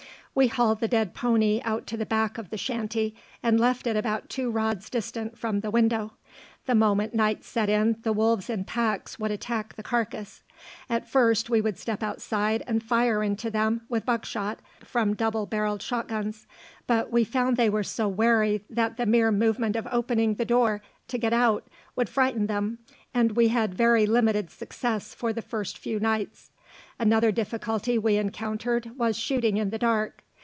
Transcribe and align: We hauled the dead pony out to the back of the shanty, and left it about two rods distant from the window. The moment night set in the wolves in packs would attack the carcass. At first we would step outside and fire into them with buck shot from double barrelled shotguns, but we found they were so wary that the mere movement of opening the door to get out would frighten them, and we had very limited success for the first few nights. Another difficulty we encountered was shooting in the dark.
We 0.33 0.47
hauled 0.47 0.79
the 0.79 0.87
dead 0.87 1.13
pony 1.13 1.59
out 1.65 1.85
to 1.87 1.97
the 1.97 2.05
back 2.05 2.37
of 2.37 2.51
the 2.51 2.57
shanty, 2.57 3.15
and 3.43 3.59
left 3.59 3.85
it 3.85 3.97
about 3.97 4.29
two 4.29 4.49
rods 4.49 4.89
distant 4.89 5.37
from 5.37 5.59
the 5.59 5.69
window. 5.69 6.13
The 6.67 6.73
moment 6.73 7.13
night 7.13 7.43
set 7.43 7.67
in 7.67 7.97
the 8.03 8.13
wolves 8.13 8.49
in 8.49 8.63
packs 8.63 9.19
would 9.19 9.29
attack 9.29 9.75
the 9.75 9.83
carcass. 9.83 10.41
At 10.89 11.05
first 11.09 11.49
we 11.49 11.59
would 11.59 11.77
step 11.77 12.01
outside 12.01 12.63
and 12.65 12.81
fire 12.81 13.21
into 13.21 13.51
them 13.51 13.81
with 13.89 14.05
buck 14.05 14.23
shot 14.23 14.61
from 14.79 15.15
double 15.15 15.47
barrelled 15.47 15.81
shotguns, 15.81 16.47
but 16.87 17.11
we 17.11 17.25
found 17.25 17.57
they 17.57 17.69
were 17.69 17.83
so 17.83 18.07
wary 18.07 18.63
that 18.69 18.95
the 18.95 19.05
mere 19.05 19.33
movement 19.33 19.75
of 19.75 19.85
opening 19.91 20.35
the 20.35 20.45
door 20.45 20.81
to 21.09 21.17
get 21.17 21.33
out 21.33 21.67
would 21.97 22.07
frighten 22.07 22.47
them, 22.47 22.79
and 23.13 23.33
we 23.33 23.49
had 23.49 23.73
very 23.75 24.05
limited 24.05 24.49
success 24.49 25.13
for 25.13 25.33
the 25.33 25.41
first 25.41 25.77
few 25.77 25.99
nights. 25.99 26.47
Another 26.97 27.31
difficulty 27.33 27.97
we 27.97 28.15
encountered 28.15 28.97
was 28.97 29.17
shooting 29.17 29.57
in 29.57 29.71
the 29.71 29.77
dark. 29.79 30.23